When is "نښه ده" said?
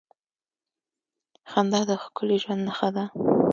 2.67-3.05